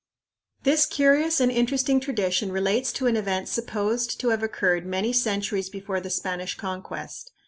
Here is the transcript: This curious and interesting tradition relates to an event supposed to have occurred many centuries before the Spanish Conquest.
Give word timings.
This 0.63 0.87
curious 0.87 1.39
and 1.39 1.51
interesting 1.51 1.99
tradition 1.99 2.51
relates 2.51 2.91
to 2.93 3.05
an 3.05 3.15
event 3.15 3.47
supposed 3.47 4.19
to 4.21 4.29
have 4.29 4.41
occurred 4.41 4.83
many 4.83 5.13
centuries 5.13 5.69
before 5.69 6.01
the 6.01 6.09
Spanish 6.09 6.57
Conquest. 6.57 7.31